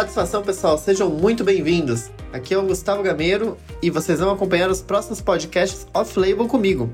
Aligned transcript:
Satisfação, 0.00 0.42
pessoal. 0.42 0.78
Sejam 0.78 1.10
muito 1.10 1.44
bem-vindos. 1.44 2.10
Aqui 2.32 2.54
é 2.54 2.58
o 2.58 2.66
Gustavo 2.66 3.02
Gameiro 3.02 3.58
e 3.82 3.90
vocês 3.90 4.18
vão 4.18 4.30
acompanhar 4.30 4.70
os 4.70 4.80
próximos 4.80 5.20
podcasts 5.20 5.86
off-label 5.92 6.48
comigo. 6.48 6.90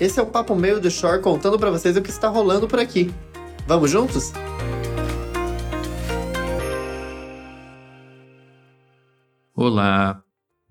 Esse 0.00 0.18
é 0.18 0.22
o 0.22 0.26
Papo 0.26 0.56
Meio 0.56 0.80
do 0.80 0.90
Shore 0.90 1.20
contando 1.20 1.58
para 1.58 1.70
vocês 1.70 1.98
o 1.98 2.00
que 2.00 2.08
está 2.08 2.28
rolando 2.28 2.66
por 2.66 2.80
aqui. 2.80 3.12
Vamos 3.66 3.90
juntos? 3.90 4.32
Olá, 9.54 10.24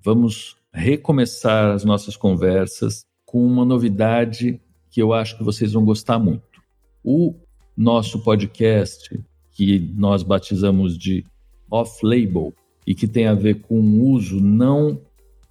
vamos 0.04 0.58
recomeçar 0.74 1.76
as 1.76 1.86
nossas 1.86 2.18
conversas 2.18 3.06
com 3.28 3.46
uma 3.46 3.64
novidade 3.64 4.60
que 4.90 5.00
eu 5.00 5.14
acho 5.14 5.38
que 5.38 5.44
vocês 5.44 5.74
vão 5.74 5.86
gostar 5.86 6.18
muito. 6.18 6.64
O 7.04 7.36
nosso 7.78 8.24
podcast, 8.24 9.24
que 9.52 9.78
nós 9.96 10.24
batizamos 10.24 10.98
de 10.98 11.24
off-label 11.70 12.54
e 12.86 12.96
que 12.96 13.08
tem 13.08 13.28
a 13.28 13.34
ver 13.34 13.62
com 13.62 13.80
o 13.80 14.10
uso 14.10 14.42
não 14.42 15.00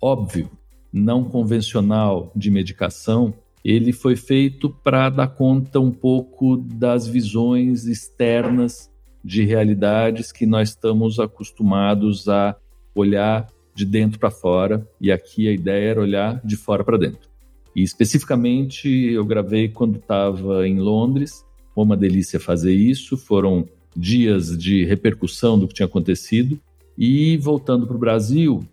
óbvio, 0.01 0.51
não 0.93 1.25
convencional 1.25 2.33
de 2.35 2.51
medicação, 2.51 3.35
ele 3.65 3.93
foi 3.93 4.17
feito 4.17 4.71
para 4.71 5.11
dar 5.11 5.29
conta 5.29 5.81
um 5.81 5.91
pouco 5.91 6.57
das 6.57 7.07
visões 7.07 7.87
externas 7.87 8.91
de 9.25 9.45
realidades 9.45 10.33
que 10.33 10.47
nós 10.47 10.71
estamos 10.71 11.19
acostumados 11.19 12.29
a 12.29 12.57
olhar 12.95 13.49
de 13.75 13.85
dentro 13.85 14.19
para 14.19 14.31
fora, 14.31 14.89
e 15.01 15.13
aqui 15.13 15.49
a 15.49 15.53
ideia 15.53 15.91
era 15.91 16.01
olhar 16.01 16.41
de 16.45 16.57
fora 16.57 16.83
para 16.83 16.97
dentro. 16.97 17.29
E 17.75 17.83
especificamente 17.83 18.89
eu 18.89 19.25
gravei 19.25 19.69
quando 19.69 19.99
estava 19.99 20.67
em 20.67 20.79
Londres, 20.81 21.45
foi 21.75 21.85
uma 21.85 21.97
delícia 21.97 22.41
fazer 22.41 22.73
isso, 22.73 23.17
foram 23.17 23.69
dias 23.99 24.57
de 24.57 24.85
repercussão 24.85 25.59
do 25.59 25.67
que 25.67 25.75
tinha 25.75 25.87
acontecido. 25.87 26.59
E 26.97 27.37
voltando 27.37 27.87
para 27.87 27.97
o 27.97 27.99
Brasil, 27.99 28.65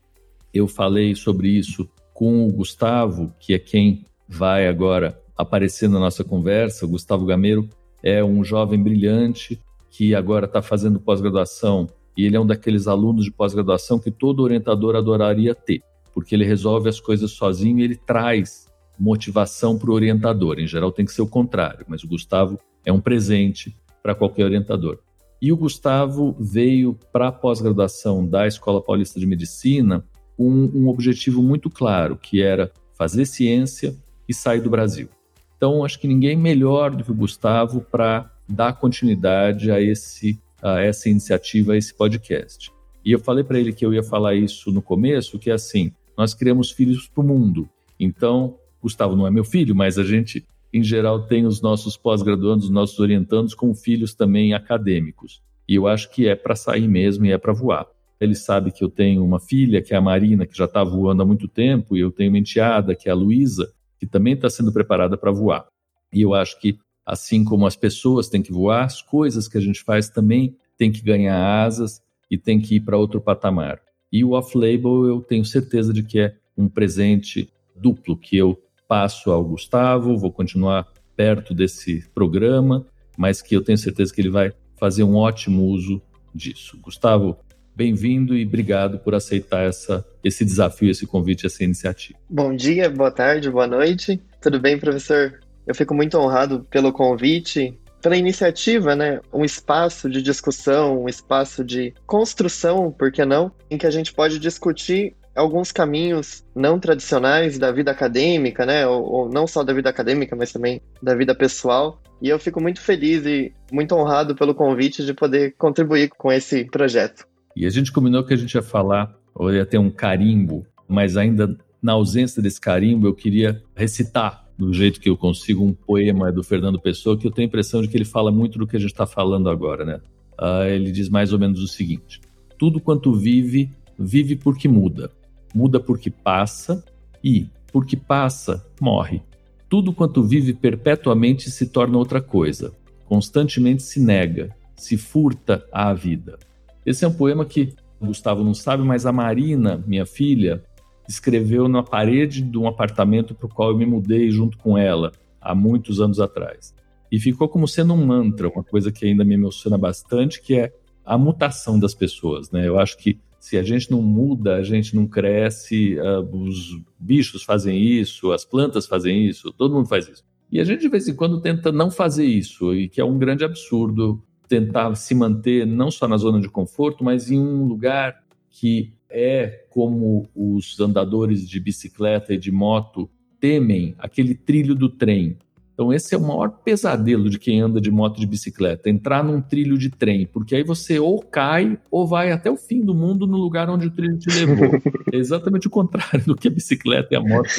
eu 0.54 0.67
falei 0.67 1.16
sobre 1.16 1.50
isso 1.50 1.90
com 2.14 2.48
o 2.48 2.52
Gustavo, 2.52 3.34
que 3.40 3.54
é 3.54 3.59
quem 3.59 4.06
vai 4.28 4.67
agora 4.67 5.20
aparecer 5.36 5.90
na 5.90 6.00
nossa 6.00 6.23
conversa. 6.23 6.86
O 6.86 6.90
Gustavo 6.90 7.26
Gameiro 7.26 7.67
é 8.04 8.23
um 8.23 8.44
jovem 8.44 8.82
brilhante 8.82 9.59
que 9.90 10.14
agora 10.14 10.45
está 10.45 10.62
fazendo 10.62 11.00
pós-graduação 11.00 11.89
e 12.16 12.26
ele 12.26 12.36
é 12.36 12.39
um 12.39 12.45
daqueles 12.45 12.88
alunos 12.88 13.26
de 13.26 13.32
pós-graduação 13.32 14.00
que 14.00 14.12
todo 14.12 14.44
orientador 14.44 14.95
adoraria 14.95 15.54
ter, 15.54 15.82
porque 16.14 16.36
ele 16.36 16.45
resolve 16.45 16.88
as 16.88 17.00
coisas 17.00 17.32
sozinho 17.32 17.80
e 17.80 17.84
ele 17.84 17.95
traz 17.95 18.67
motivação 18.98 19.78
para 19.78 19.89
o 19.89 19.94
orientador. 19.94 20.60
Em 20.60 20.67
geral 20.67 20.92
tem 20.92 21.06
que 21.06 21.12
ser 21.12 21.22
o 21.22 21.28
contrário, 21.28 21.86
mas 21.88 22.04
o 22.04 22.08
Gustavo 22.08 22.60
é 22.86 22.94
um 22.94 23.02
presente 23.02 23.76
para 24.02 24.16
qualquer 24.16 24.45
orientador. 24.45 25.00
E 25.46 25.52
o 25.52 25.58
Gustavo 25.58 26.36
veio 26.40 26.98
para 27.14 27.28
a 27.28 27.32
pós-graduação 27.32 28.26
da 28.26 28.48
Escola 28.48 28.82
Paulista 28.82 29.20
de 29.20 29.28
Medicina 29.28 30.04
com 30.36 30.50
um 30.50 30.88
objetivo 30.88 31.40
muito 31.44 31.70
claro, 31.70 32.18
que 32.18 32.42
era 32.42 32.72
fazer 32.96 33.28
ciência 33.28 33.96
e 34.28 34.34
sair 34.34 34.60
do 34.60 34.72
Brasil. 34.72 35.08
Então, 35.56 35.86
acho 35.86 36.00
que 36.00 36.08
ninguém 36.08 36.36
melhor 36.36 36.96
do 36.96 37.04
que 37.04 37.12
o 37.12 37.16
Gustavo 37.16 37.80
para 37.80 38.34
dar 38.50 38.73
continuidade 38.73 39.70
a 39.70 39.80
esse 39.80 40.42
a 40.64 40.80
essa 40.80 41.10
iniciativa, 41.10 41.73
a 41.73 41.78
esse 41.78 41.94
podcast. 41.94 42.72
E 43.06 43.12
eu 43.12 43.20
falei 43.20 43.44
para 43.44 43.60
ele 43.60 43.72
que 43.72 43.86
eu 43.86 43.94
ia 43.94 44.02
falar 44.02 44.34
isso 44.34 44.72
no 44.72 44.82
começo, 44.82 45.38
que 45.38 45.52
é 45.52 45.54
assim, 45.54 45.92
nós 46.18 46.34
criamos 46.34 46.72
filhos 46.72 47.08
para 47.08 47.23
o 47.23 47.28
mundo. 47.28 47.70
Então, 48.00 48.58
Gustavo 48.82 49.16
não 49.16 49.28
é 49.28 49.30
meu 49.30 49.44
filho, 49.44 49.76
mas 49.76 50.00
a 50.00 50.04
gente, 50.04 50.44
em 50.78 50.84
geral, 50.84 51.26
tem 51.26 51.45
os 51.45 51.62
nossos 51.62 51.95
pós-graduandos, 51.95 52.66
os 52.66 52.72
nossos 52.72 53.00
orientandos 53.00 53.54
como 53.54 53.73
filhos 53.73 54.14
também 54.14 54.54
acadêmicos. 54.54 55.42
E 55.67 55.76
eu 55.76 55.88
acho 55.88 56.12
que 56.12 56.28
é 56.28 56.36
para 56.36 56.56
sair 56.56 56.88
mesmo 56.88 57.26
e 57.26 57.32
é 57.32 57.38
para 57.38 57.54
voar. 57.54 57.88
Ele 58.20 58.36
sabe 58.36 58.72
que 58.72 58.84
eu 58.84 58.90
tenho 58.90 59.23
uma 59.23 59.40
filha, 59.40 59.82
que 59.82 59.94
é 59.94 59.98
a 59.98 60.02
Marina, 60.02 60.45
que 60.45 60.58
já 60.58 60.66
está 60.66 60.84
voando 60.84 61.22
há 61.22 61.26
muito 61.26 61.48
tempo, 61.48 61.98
e 61.98 62.00
eu 62.00 62.11
tenho 62.11 62.32
uma 62.32 62.38
enteada, 62.38 62.95
que 62.95 63.10
é 63.10 63.11
a 63.11 63.16
Luísa, 63.16 63.72
que 63.99 64.05
também 64.05 64.33
está 64.33 64.49
sendo 64.49 64.72
preparada 64.72 65.17
para 65.17 65.32
voar. 65.32 65.67
E 66.14 66.22
eu 66.22 66.33
acho 66.33 66.60
que 66.60 66.78
Assim 67.05 67.44
como 67.44 67.67
as 67.67 67.76
pessoas 67.76 68.28
têm 68.28 68.42
que 68.42 68.52
voar, 68.52 68.86
as 68.86 69.02
coisas 69.02 69.48
que 69.48 69.58
a 69.58 69.61
gente 69.61 69.83
faz 69.83 70.10
também 70.10 70.58
têm 70.76 70.92
que 70.92 71.04
ganhar 71.04 71.64
asas 71.64 72.02
e 72.32 72.38
têm 72.38 72.60
que 72.60 72.78
ir 72.78 72.80
para 72.80 72.98
outro 72.98 73.22
patamar. 73.22 73.80
E 74.11 74.23
o 74.23 74.32
off-label 74.32 75.05
eu 75.05 75.22
tenho 75.22 75.45
certeza 75.45 75.94
de 75.94 76.02
que 76.02 76.20
é 76.20 76.36
um 76.58 76.67
presente 76.67 77.48
duplo 77.76 78.17
que 78.17 78.36
eu 78.36 78.60
passo 78.88 79.32
ao 79.32 79.44
Gustavo, 79.44 80.18
vou 80.18 80.32
continuar 80.32 80.88
perto 81.16 81.54
desse 81.54 82.08
programa, 82.14 82.86
mas 83.18 83.42
que 83.42 83.56
eu 83.56 83.64
tenho 83.64 83.78
certeza 83.78 84.14
que 84.14 84.22
ele 84.22 84.30
vai 84.30 84.54
fazer 84.78 85.04
um 85.04 85.16
ótimo 85.16 85.64
uso 85.64 86.02
disso. 86.34 86.78
Gustavo, 86.82 87.38
bem-vindo 87.76 88.36
e 88.36 88.46
obrigado 88.46 89.00
por 89.00 89.16
aceitar 89.16 89.66
essa, 89.66 90.06
esse 90.23 90.44
desafio, 90.44 90.90
esse 90.90 91.08
convite, 91.08 91.46
essa 91.46 91.64
iniciativa. 91.64 92.20
Bom 92.30 92.56
dia, 92.56 92.90
boa 92.90 93.12
tarde, 93.12 93.50
boa 93.50 93.68
noite. 93.68 94.22
Tudo 94.42 94.60
bem, 94.60 94.78
professor? 94.78 95.40
Eu 95.66 95.73
fico 95.73 95.96
muito 95.96 96.17
honrado 96.17 96.66
pelo 96.70 96.94
convite, 96.94 97.78
pela 98.02 98.16
iniciativa, 98.16 98.96
né? 98.96 99.20
Um 99.34 99.44
espaço 99.44 100.10
de 100.10 100.22
discussão, 100.22 101.04
um 101.04 101.10
espaço 101.10 101.64
de 101.64 101.94
construção, 102.06 102.92
por 102.92 103.12
que 103.12 103.26
não? 103.26 103.52
Em 103.70 103.78
que 103.78 103.88
a 103.88 103.92
gente 103.92 104.14
pode 104.14 104.38
discutir 104.38 105.16
alguns 105.36 105.72
caminhos 105.72 106.44
não 106.56 106.80
tradicionais 106.80 107.60
da 107.60 107.72
vida 107.72 107.92
acadêmica, 107.92 108.66
né? 108.66 108.88
Ou, 108.88 109.04
ou, 109.04 109.30
não 109.30 109.46
só 109.46 109.64
da 109.64 109.73
vida 109.73 109.90
acadêmica, 109.90 110.36
mas 110.36 110.52
também 110.52 110.82
da 111.02 111.16
vida 111.16 111.36
pessoal. 111.36 112.02
E 112.22 112.30
eu 112.30 112.40
fico 112.40 112.62
muito 112.62 112.80
feliz 112.80 113.26
e 113.26 113.54
muito 113.72 113.94
honrado 113.96 114.36
pelo 114.36 114.56
convite 114.56 115.06
de 115.06 115.14
poder 115.14 115.54
contribuir 115.58 116.10
com 116.18 116.32
esse 116.32 116.66
projeto. 116.66 117.26
E 117.56 117.66
a 117.66 117.70
gente 117.70 117.92
combinou 117.92 118.23
que 118.23 118.34
a 118.34 118.38
gente 118.38 118.54
ia 118.56 118.62
falar, 118.62 119.14
ou 119.34 119.54
ia 119.54 119.66
ter 119.66 119.78
um 119.78 119.92
carimbo, 119.92 120.66
mas 120.88 121.18
ainda 121.18 121.56
na 121.82 121.94
ausência 121.94 122.42
desse 122.42 122.60
carimbo, 122.60 123.08
eu 123.08 123.14
queria 123.14 123.62
recitar 123.76 124.46
do 124.58 124.73
jeito 124.73 125.00
que 125.00 125.10
eu 125.10 125.17
consigo, 125.17 125.64
um 125.64 125.73
poema 125.73 126.32
do 126.32 126.44
Fernando 126.44 126.80
Pessoa, 126.80 127.17
que 127.17 127.28
eu 127.28 127.32
tenho 127.32 127.46
a 127.46 127.50
impressão 127.50 127.82
de 127.82 127.88
que 127.88 127.98
ele 127.98 128.06
fala 128.06 128.31
muito 128.31 128.57
do 128.57 128.66
que 128.66 128.75
a 128.75 128.80
gente 128.80 128.92
está 128.92 129.06
falando 129.06 129.50
agora, 129.50 129.84
né? 129.84 130.00
Uh, 130.40 130.66
ele 130.68 130.92
diz 130.92 131.10
mais 131.10 131.34
ou 131.34 131.40
menos 131.40 131.62
o 131.62 131.68
seguinte: 131.68 132.22
tudo 132.57 132.80
quanto 132.80 133.13
vive, 133.13 133.69
vive 133.98 134.36
porque 134.36 134.68
muda. 134.68 135.12
Muda 135.56 135.80
porque 135.80 136.10
passa 136.10 136.83
e, 137.24 137.48
porque 137.71 137.95
passa, 137.95 138.66
morre. 138.80 139.24
Tudo 139.69 139.94
quanto 139.94 140.21
vive 140.21 140.54
perpetuamente 140.54 141.50
se 141.50 141.68
torna 141.68 141.98
outra 141.98 142.21
coisa. 142.21 142.74
Constantemente 143.06 143.81
se 143.81 144.01
nega, 144.01 144.54
se 144.75 144.98
furta 144.98 145.66
à 145.71 145.94
vida. 145.94 146.38
Esse 146.86 147.06
é 147.06 147.07
um 147.07 147.13
poema 147.13 147.45
que 147.45 147.74
Gustavo 148.01 148.44
não 148.44 148.54
sabe, 148.54 148.83
mas 148.83 149.06
a 149.06 149.13
Marina, 149.13 149.81
minha 149.88 150.06
filha, 150.06 150.62
escreveu 151.07 151.69
na 151.69 151.81
parede 151.81 152.42
de 152.42 152.57
um 152.57 152.68
apartamento 152.68 153.33
para 153.33 153.45
o 153.45 153.50
qual 153.50 153.69
eu 153.69 153.77
me 153.77 153.86
mudei 153.86 154.30
junto 154.30 154.57
com 154.57 154.77
ela 154.77 155.13
há 155.39 155.56
muitos 155.56 156.01
anos 156.01 156.19
atrás. 156.19 156.75
E 157.10 157.18
ficou 157.18 157.48
como 157.48 157.66
sendo 157.66 157.94
um 157.94 158.06
mantra, 158.06 158.50
uma 158.50 158.63
coisa 158.63 158.92
que 158.92 159.06
ainda 159.06 159.24
me 159.24 159.36
emociona 159.36 159.77
bastante, 159.77 160.42
que 160.42 160.56
é 160.56 160.74
a 161.06 161.18
mutação 161.18 161.80
das 161.80 161.94
pessoas. 161.94 162.51
Né? 162.51 162.68
Eu 162.68 162.77
acho 162.77 162.98
que 162.98 163.19
se 163.40 163.57
a 163.57 163.63
gente 163.63 163.92
não 163.92 164.01
muda, 164.01 164.56
a 164.56 164.63
gente 164.63 164.96
não 164.96 165.07
cresce, 165.07 165.98
uh, 166.00 166.22
os 166.36 166.81
bichos 167.00 167.44
fazem 167.44 167.80
isso, 167.80 168.31
as 168.31 168.44
plantas 168.44 168.88
fazem 168.88 169.28
isso, 169.28 169.51
todo 169.51 169.74
mundo 169.74 169.88
faz 169.88 170.07
isso. 170.07 170.24
E 170.51 170.60
a 170.60 170.63
gente 170.63 170.81
de 170.81 170.90
vez 170.90 171.07
em 171.07 171.16
quando 171.16 171.42
tenta 171.42 171.72
não 171.72 171.92
fazer 171.92 172.25
isso, 172.25 172.74
e 172.74 172.88
que 172.88 173.01
é 173.01 173.06
um 173.06 173.18
grande 173.18 173.44
absurdo 173.44 174.24
tentar 174.48 174.94
se 174.96 175.13
manter 175.16 175.66
não 175.66 175.90
só 175.90 176.07
na 176.07 176.18
zona 176.18 176.40
de 176.40 176.50
conforto, 176.50 177.04
mas 177.04 177.31
em 177.31 177.40
um 177.40 177.66
lugar 177.66 178.24
que 178.50 178.94
é 179.10 179.66
como 179.69 180.30
os 180.36 180.80
andadores 180.80 181.48
de 181.48 181.60
bicicleta 181.60 182.34
e 182.34 182.38
de 182.38 182.52
moto 182.52 183.10
temem 183.40 183.96
aquele 183.98 184.34
trilho 184.34 184.75
do 184.75 184.90
trem. 184.90 185.38
Então, 185.75 185.91
esse 185.91 186.15
é 186.15 186.18
o 186.18 186.21
maior 186.21 186.50
pesadelo 186.63 187.30
de 187.30 187.38
quem 187.38 187.59
anda 187.59 187.81
de 187.81 187.91
moto 187.91 188.18
de 188.18 188.25
bicicleta, 188.25 188.89
entrar 188.89 189.21
num 189.21 189.41
trilho 189.41 189.77
de 189.77 189.89
trem, 189.89 190.25
porque 190.25 190.56
aí 190.56 190.63
você 190.63 190.98
ou 190.98 191.22
cai 191.22 191.77
ou 191.92 192.07
vai 192.07 192.31
até 192.31 192.50
o 192.50 192.56
fim 192.56 192.80
do 192.80 192.95
mundo 192.95 193.27
no 193.27 193.36
lugar 193.36 193.69
onde 193.69 193.88
o 193.88 193.92
trilho 193.92 194.18
te 194.18 194.30
levou. 194.30 194.72
É 195.13 195.18
exatamente 195.18 195.68
o 195.68 195.69
contrário 195.69 196.24
do 196.25 196.36
que 196.36 196.48
a 196.48 196.51
bicicleta 196.51 197.10
e 197.12 197.16
a 197.16 197.22
moto 197.22 197.50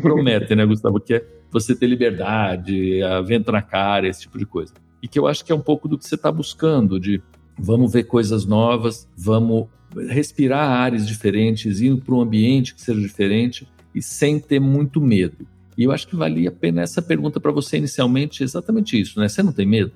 prometem, 0.00 0.56
né, 0.56 0.64
Gustavo? 0.64 0.98
Que 0.98 1.14
é 1.14 1.26
você 1.50 1.74
ter 1.74 1.86
liberdade, 1.86 3.02
a 3.02 3.20
vento 3.20 3.52
na 3.52 3.62
cara, 3.62 4.08
esse 4.08 4.22
tipo 4.22 4.38
de 4.38 4.46
coisa. 4.46 4.72
E 5.02 5.06
que 5.06 5.18
eu 5.18 5.26
acho 5.26 5.44
que 5.44 5.52
é 5.52 5.54
um 5.54 5.60
pouco 5.60 5.88
do 5.88 5.98
que 5.98 6.06
você 6.06 6.14
está 6.14 6.32
buscando, 6.32 6.98
de 6.98 7.22
vamos 7.58 7.92
ver 7.92 8.04
coisas 8.04 8.46
novas, 8.46 9.06
vamos 9.16 9.68
respirar 10.08 10.70
áreas 10.70 11.06
diferentes, 11.06 11.80
ir 11.80 11.96
para 11.98 12.14
um 12.14 12.20
ambiente 12.20 12.74
que 12.74 12.80
seja 12.80 13.00
diferente 13.00 13.68
e 13.94 14.02
sem 14.02 14.38
ter 14.38 14.60
muito 14.60 15.00
medo. 15.00 15.46
E 15.78 15.84
eu 15.84 15.92
acho 15.92 16.08
que 16.08 16.16
valia 16.16 16.48
a 16.48 16.52
pena 16.52 16.82
essa 16.82 17.00
pergunta 17.00 17.38
para 17.38 17.52
você 17.52 17.76
inicialmente, 17.76 18.42
exatamente 18.42 19.00
isso, 19.00 19.20
né? 19.20 19.28
Você 19.28 19.44
não 19.44 19.52
tem 19.52 19.64
medo? 19.64 19.92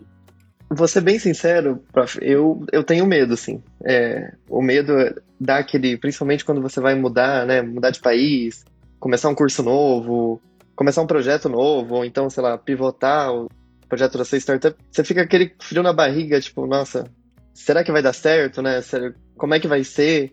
Vou 0.70 0.86
ser 0.86 1.00
bem 1.00 1.18
sincero, 1.18 1.82
prof, 1.92 2.18
eu, 2.22 2.64
eu 2.72 2.84
tenho 2.84 3.04
medo, 3.04 3.36
sim. 3.36 3.60
É, 3.84 4.32
o 4.48 4.62
medo 4.62 4.92
dá 5.40 5.58
aquele, 5.58 5.98
principalmente 5.98 6.44
quando 6.44 6.62
você 6.62 6.80
vai 6.80 6.94
mudar, 6.94 7.44
né? 7.44 7.60
Mudar 7.60 7.90
de 7.90 8.00
país, 8.00 8.64
começar 9.00 9.28
um 9.28 9.34
curso 9.34 9.60
novo, 9.60 10.40
começar 10.76 11.02
um 11.02 11.06
projeto 11.06 11.48
novo, 11.48 11.96
ou 11.96 12.04
então, 12.04 12.30
sei 12.30 12.44
lá, 12.44 12.56
pivotar 12.56 13.34
o 13.34 13.50
projeto 13.88 14.16
da 14.16 14.24
sua 14.24 14.38
startup, 14.38 14.76
você 14.88 15.02
fica 15.02 15.22
aquele 15.22 15.52
frio 15.60 15.82
na 15.82 15.92
barriga, 15.92 16.40
tipo, 16.40 16.64
nossa, 16.64 17.04
será 17.52 17.82
que 17.82 17.92
vai 17.92 18.02
dar 18.02 18.12
certo, 18.12 18.62
né? 18.62 18.80
como 19.36 19.54
é 19.54 19.60
que 19.60 19.68
vai 19.68 19.82
ser. 19.82 20.32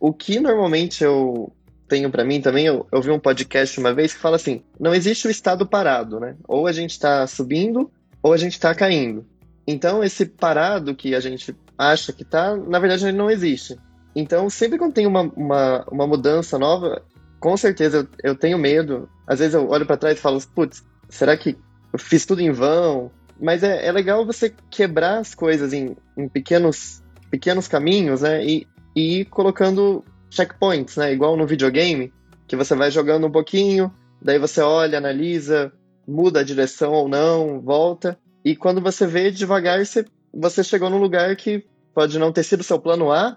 O 0.00 0.12
que 0.12 0.40
normalmente 0.40 1.04
eu 1.04 1.52
tenho 1.88 2.10
para 2.10 2.24
mim 2.24 2.40
também, 2.40 2.66
eu, 2.66 2.86
eu 2.92 3.00
vi 3.00 3.10
um 3.10 3.18
podcast 3.18 3.78
uma 3.78 3.94
vez 3.94 4.12
que 4.14 4.20
fala 4.20 4.36
assim: 4.36 4.62
não 4.78 4.94
existe 4.94 5.26
o 5.26 5.30
estado 5.30 5.66
parado, 5.66 6.20
né? 6.20 6.36
Ou 6.46 6.66
a 6.66 6.72
gente 6.72 6.90
está 6.90 7.26
subindo 7.26 7.90
ou 8.22 8.32
a 8.32 8.36
gente 8.36 8.52
está 8.52 8.74
caindo. 8.74 9.26
Então, 9.66 10.02
esse 10.02 10.26
parado 10.26 10.94
que 10.94 11.14
a 11.14 11.20
gente 11.20 11.54
acha 11.76 12.12
que 12.12 12.24
tá, 12.24 12.56
na 12.56 12.78
verdade, 12.78 13.06
ele 13.06 13.16
não 13.16 13.30
existe. 13.30 13.76
Então, 14.14 14.48
sempre 14.48 14.78
quando 14.78 14.94
tem 14.94 15.06
uma, 15.06 15.22
uma, 15.22 15.84
uma 15.90 16.06
mudança 16.06 16.58
nova, 16.58 17.02
com 17.38 17.56
certeza 17.56 18.08
eu, 18.22 18.30
eu 18.30 18.34
tenho 18.34 18.58
medo. 18.58 19.08
Às 19.26 19.40
vezes 19.40 19.54
eu 19.54 19.68
olho 19.68 19.84
para 19.84 19.96
trás 19.96 20.18
e 20.18 20.20
falo, 20.20 20.40
putz, 20.54 20.84
será 21.08 21.36
que 21.36 21.56
eu 21.92 21.98
fiz 21.98 22.24
tudo 22.24 22.40
em 22.40 22.50
vão? 22.50 23.10
Mas 23.40 23.62
é, 23.62 23.86
é 23.86 23.92
legal 23.92 24.24
você 24.24 24.54
quebrar 24.70 25.18
as 25.18 25.34
coisas 25.34 25.72
em, 25.72 25.96
em 26.16 26.28
pequenos, 26.28 27.02
pequenos 27.30 27.68
caminhos, 27.68 28.22
né? 28.22 28.44
E, 28.44 28.66
e 28.94 29.20
ir 29.20 29.24
colocando 29.26 30.04
checkpoints, 30.30 30.96
né? 30.96 31.12
Igual 31.12 31.36
no 31.36 31.46
videogame, 31.46 32.12
que 32.46 32.56
você 32.56 32.74
vai 32.74 32.90
jogando 32.90 33.26
um 33.26 33.30
pouquinho, 33.30 33.92
daí 34.20 34.38
você 34.38 34.60
olha, 34.60 34.98
analisa, 34.98 35.72
muda 36.06 36.40
a 36.40 36.44
direção 36.44 36.92
ou 36.92 37.08
não, 37.08 37.60
volta. 37.60 38.18
E 38.44 38.54
quando 38.54 38.80
você 38.80 39.06
vê 39.06 39.30
devagar, 39.30 39.84
você, 39.84 40.04
você 40.32 40.62
chegou 40.62 40.88
num 40.88 40.98
lugar 40.98 41.34
que 41.36 41.64
pode 41.94 42.18
não 42.18 42.32
ter 42.32 42.42
sido 42.42 42.62
seu 42.62 42.78
plano 42.78 43.10
A, 43.10 43.36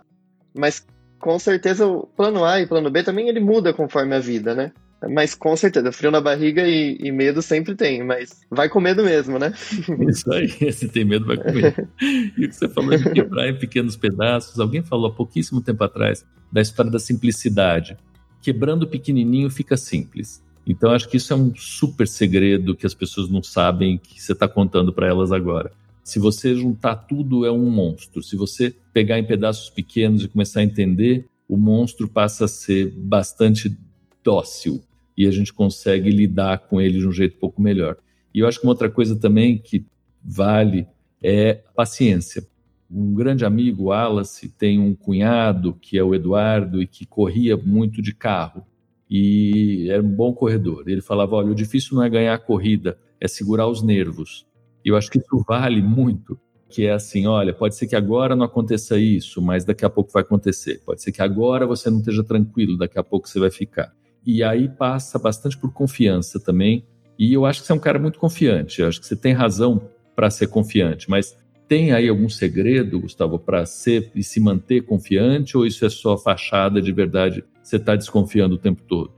mas 0.54 0.86
com 1.20 1.38
certeza 1.40 1.88
o 1.88 2.06
plano 2.06 2.44
A 2.44 2.62
e 2.62 2.68
plano 2.68 2.90
B 2.90 3.04
também 3.04 3.28
ele 3.28 3.40
muda 3.40 3.74
conforme 3.74 4.16
a 4.16 4.20
vida, 4.20 4.54
né? 4.54 4.72
Mas 5.07 5.34
com 5.34 5.56
certeza, 5.56 5.92
frio 5.92 6.12
na 6.12 6.19
barriga 6.19 6.68
e, 6.68 6.98
e, 7.00 7.12
medo 7.12 7.42
sempre 7.42 7.74
tem, 7.74 8.04
mas 8.04 8.42
vai 8.50 8.68
com 8.68 8.81
medo 8.81 9.04
mesmo, 9.04 9.40
né? 9.40 9.54
Isso 10.10 10.31
aí, 10.34 10.50
se 10.74 10.90
tem 10.90 11.06
medo, 11.06 11.25
vai 11.25 11.38
com 11.38 11.51
medo. 11.51 11.88
E 12.01 12.46
o 12.46 12.50
que 12.50 12.56
você 12.56 12.68
falou 12.68 12.98
de 12.98 13.10
quebrar 13.12 13.48
em 13.48 13.57
pequenos 13.57 13.96
pedaços, 13.96 14.60
alguém 14.60 14.84
falou 14.84 15.10
há 15.10 15.13
pouquíssimo 15.13 15.62
tempo 15.62 15.84
atrás 15.84 16.25
da 16.51 16.62
história 16.62 16.92
da 16.92 17.00
simplicidade. 17.00 17.98
Quebrando 18.42 18.88
pequenininho 18.88 19.50
fica 19.50 19.78
simples. 19.78 20.44
Então, 20.68 20.92
acho 20.92 21.07
que 21.07 21.18
isso 21.18 21.31
é 21.31 21.36
um 21.36 21.56
super 21.56 22.07
segredo 22.07 22.75
que 22.75 22.86
as 22.86 22.94
pessoas 22.94 23.30
não 23.30 23.42
sabem 23.42 23.98
que 23.98 24.22
você 24.22 24.34
está 24.34 24.48
contando 24.48 24.92
para 24.92 25.07
elas 25.07 25.31
agora. 25.31 25.72
Se 26.04 26.19
você 26.19 26.56
juntar 26.56 26.95
tudo, 26.95 27.45
é 27.45 27.52
um 27.52 27.69
monstro. 27.69 28.22
Se 28.22 28.36
você 28.36 28.75
pegar 28.92 29.18
em 29.18 29.25
pedaços 29.25 29.69
pequenos 29.69 30.24
e 30.24 30.28
começar 30.28 30.60
a 30.60 30.63
entender, 30.63 31.25
o 31.48 31.56
monstro 31.56 32.07
passa 32.07 32.45
a 32.45 32.48
ser 32.48 32.92
bastante 32.92 33.75
dócil 34.24 34.84
e 35.19 35.27
a 35.27 35.31
gente 35.31 35.54
consegue 35.54 36.10
lidar 36.10 36.60
com 36.60 36.80
ele 36.80 37.00
de 37.00 37.06
um 37.06 37.12
jeito 37.12 37.36
um 37.36 37.39
pouco 37.42 37.62
melhor. 37.62 37.98
E 38.33 38.39
eu 38.39 38.48
acho 38.48 38.57
que 38.57 38.66
uma 38.66 38.71
outra 38.71 38.89
coisa 38.89 39.19
também 39.19 39.57
que 39.57 39.86
vale 40.24 40.88
é 41.21 41.56
paciência. 41.75 42.48
Um 42.89 43.13
grande 43.13 43.44
amigo, 43.44 43.88
Wallace, 43.88 44.48
tem 44.48 44.80
um 44.80 44.95
cunhado 44.95 45.74
que 45.74 45.98
é 45.98 46.04
o 46.04 46.16
Eduardo 46.16 46.81
e 46.81 46.88
que 46.88 47.06
corria 47.06 47.57
muito 47.57 48.01
de 48.01 48.16
carro 48.16 48.66
e 49.10 49.89
era 49.89 50.01
um 50.01 50.10
bom 50.10 50.31
corredor. 50.31 50.86
Ele 50.88 51.01
falava: 51.01 51.36
olha, 51.36 51.51
o 51.51 51.56
difícil 51.56 51.98
não 51.98 52.04
é 52.04 52.10
ganhar 52.10 52.33
a 52.33 52.39
corrida, 52.39 52.98
é 53.19 53.27
segurar 53.27 53.68
os 53.68 53.83
nervos. 53.83 54.48
E 54.86 54.89
eu 54.89 54.95
acho 54.95 55.12
que 55.12 55.19
isso 55.19 55.44
vale 55.45 55.81
muito, 55.81 56.39
que 56.69 56.86
é 56.86 56.94
assim, 56.94 57.27
olha, 57.27 57.54
pode 57.54 57.75
ser 57.75 57.88
que 57.88 57.95
agora 57.98 58.38
não 58.38 58.45
aconteça 58.45 58.98
isso, 58.98 59.42
mas 59.42 59.66
daqui 59.66 59.83
a 59.83 59.89
pouco 59.89 60.13
vai 60.13 60.21
acontecer. 60.21 60.81
Pode 60.86 61.01
ser 61.01 61.12
que 61.12 61.21
agora 61.21 61.68
você 61.68 61.89
não 61.89 62.00
esteja 62.00 62.24
tranquilo, 62.24 62.77
daqui 62.77 62.98
a 62.98 63.04
pouco 63.04 63.27
você 63.27 63.38
vai 63.38 63.51
ficar. 63.51 63.94
E 64.25 64.44
aí 64.44 64.68
passa 64.69 65.18
bastante 65.18 65.57
por 65.57 65.71
confiança 65.74 66.39
também. 66.39 66.86
E 67.18 67.33
eu 67.33 67.45
acho 67.45 67.62
que 67.62 67.68
você 67.68 67.74
é 67.74 67.75
um 67.75 67.80
cara 67.80 68.00
muito 68.00 68.19
confiante. 68.19 68.81
Eu 68.81 68.88
acho 68.88 69.00
que 69.00 69.06
você 69.06 69.16
tem 69.16 69.33
razão 69.33 69.89
para 70.16 70.30
ser 70.30 70.48
confiante, 70.48 71.10
mas 71.10 71.38
tem 71.68 71.94
aí 71.94 72.10
algum 72.10 72.27
segredo, 72.27 73.00
Gustavo, 73.00 73.38
para 73.38 73.66
ser 73.66 74.12
e 74.16 74.24
se 74.24 74.39
manter 74.39 74.81
confiante 74.81 75.56
ou 75.56 75.66
isso 75.66 75.86
é 75.86 75.89
só 75.89 76.18
fachada 76.18 76.81
de 76.81 76.92
verdade? 76.92 77.44
Você 77.62 77.75
está 77.75 77.95
desconfiando 77.95 78.56
o 78.56 78.57
tempo 78.57 78.81
todo? 78.81 79.12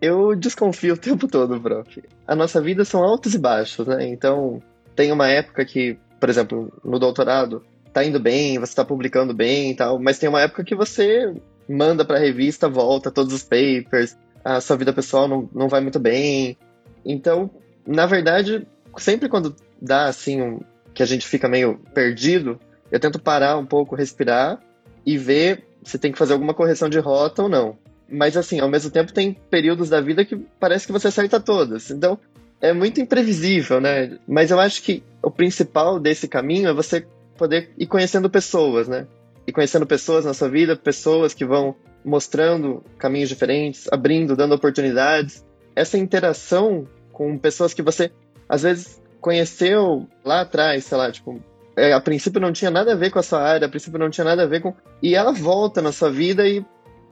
Eu 0.00 0.34
desconfio 0.34 0.94
o 0.94 0.96
tempo 0.96 1.28
todo, 1.28 1.60
prof. 1.60 2.02
A 2.26 2.34
nossa 2.34 2.60
vida 2.60 2.86
são 2.86 3.04
altos 3.04 3.34
e 3.34 3.38
baixos, 3.38 3.86
né? 3.86 4.08
Então, 4.08 4.62
tem 4.96 5.12
uma 5.12 5.28
época 5.28 5.62
que, 5.64 5.98
por 6.18 6.30
exemplo, 6.30 6.72
no 6.82 6.98
doutorado, 6.98 7.62
tá 7.92 8.02
indo 8.02 8.18
bem, 8.18 8.58
você 8.58 8.72
está 8.72 8.84
publicando 8.84 9.34
bem 9.34 9.72
e 9.72 9.74
tal, 9.74 9.98
mas 10.00 10.18
tem 10.18 10.28
uma 10.28 10.40
época 10.40 10.64
que 10.64 10.74
você 10.74 11.34
manda 11.68 12.02
para 12.02 12.16
a 12.16 12.20
revista, 12.20 12.68
volta 12.68 13.10
todos 13.10 13.34
os 13.34 13.42
papers, 13.42 14.16
a 14.44 14.60
sua 14.60 14.76
vida 14.76 14.92
pessoal 14.92 15.28
não, 15.28 15.48
não 15.52 15.68
vai 15.68 15.80
muito 15.80 15.98
bem. 15.98 16.56
Então, 17.04 17.50
na 17.86 18.06
verdade, 18.06 18.66
sempre 18.98 19.28
quando 19.28 19.54
dá 19.80 20.06
assim 20.06 20.40
um, 20.40 20.60
que 20.94 21.02
a 21.02 21.06
gente 21.06 21.26
fica 21.26 21.48
meio 21.48 21.78
perdido, 21.94 22.58
eu 22.90 23.00
tento 23.00 23.20
parar 23.20 23.56
um 23.56 23.66
pouco, 23.66 23.94
respirar 23.94 24.60
e 25.04 25.16
ver 25.16 25.64
se 25.82 25.98
tem 25.98 26.12
que 26.12 26.18
fazer 26.18 26.32
alguma 26.32 26.54
correção 26.54 26.88
de 26.88 26.98
rota 26.98 27.42
ou 27.44 27.48
não. 27.48 27.78
Mas 28.08 28.36
assim, 28.36 28.58
ao 28.60 28.68
mesmo 28.68 28.90
tempo 28.90 29.12
tem 29.12 29.36
períodos 29.48 29.88
da 29.88 30.00
vida 30.00 30.24
que 30.24 30.36
parece 30.58 30.86
que 30.86 30.92
você 30.92 31.08
acerta 31.08 31.38
todas. 31.38 31.90
Então, 31.90 32.18
é 32.60 32.72
muito 32.72 33.00
imprevisível, 33.00 33.80
né? 33.80 34.18
Mas 34.26 34.50
eu 34.50 34.60
acho 34.60 34.82
que 34.82 35.02
o 35.22 35.30
principal 35.30 35.98
desse 35.98 36.28
caminho 36.28 36.68
é 36.68 36.72
você 36.72 37.06
poder 37.36 37.70
ir 37.78 37.86
conhecendo 37.86 38.28
pessoas, 38.28 38.88
né? 38.88 39.06
E 39.50 39.52
conhecendo 39.52 39.84
pessoas 39.84 40.24
na 40.24 40.32
sua 40.32 40.48
vida, 40.48 40.76
pessoas 40.76 41.34
que 41.34 41.44
vão 41.44 41.74
mostrando 42.04 42.84
caminhos 42.96 43.28
diferentes, 43.28 43.88
abrindo, 43.90 44.36
dando 44.36 44.54
oportunidades. 44.54 45.44
Essa 45.74 45.98
interação 45.98 46.86
com 47.12 47.36
pessoas 47.36 47.74
que 47.74 47.82
você 47.82 48.12
às 48.48 48.62
vezes 48.62 49.02
conheceu 49.20 50.06
lá 50.24 50.42
atrás, 50.42 50.84
sei 50.84 50.96
lá, 50.96 51.10
tipo, 51.10 51.42
é, 51.76 51.92
a 51.92 52.00
princípio 52.00 52.40
não 52.40 52.52
tinha 52.52 52.70
nada 52.70 52.92
a 52.92 52.94
ver 52.94 53.10
com 53.10 53.18
a 53.18 53.24
sua 53.24 53.42
área, 53.42 53.66
a 53.66 53.68
princípio 53.68 53.98
não 53.98 54.08
tinha 54.08 54.24
nada 54.24 54.44
a 54.44 54.46
ver 54.46 54.60
com. 54.60 54.72
E 55.02 55.16
ela 55.16 55.32
volta 55.32 55.82
na 55.82 55.90
sua 55.90 56.12
vida 56.12 56.46
e 56.46 56.64